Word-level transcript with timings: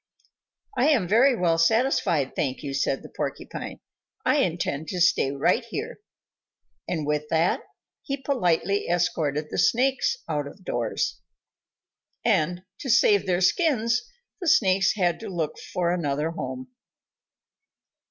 "I 0.75 0.87
am 0.89 1.07
very 1.07 1.35
well 1.35 1.59
satisfied, 1.59 2.35
thank 2.35 2.63
you," 2.63 2.73
said 2.73 3.03
the 3.03 3.09
Porcupine. 3.15 3.81
"I 4.25 4.37
intend 4.37 4.87
to 4.87 4.99
stay 4.99 5.29
right 5.31 5.63
here." 5.65 5.99
And 6.87 7.05
with 7.05 7.29
that, 7.29 7.61
he 8.01 8.17
politely 8.17 8.87
escorted 8.89 9.51
the 9.51 9.59
Snakes 9.59 10.17
out 10.27 10.47
of 10.47 10.63
doors. 10.65 11.19
And 12.25 12.63
to 12.79 12.89
save 12.89 13.27
their 13.27 13.41
skins, 13.41 14.01
the 14.39 14.47
Snakes 14.47 14.93
had 14.95 15.19
to 15.19 15.29
look 15.29 15.59
for 15.71 15.93
another 15.93 16.31
home. 16.31 16.69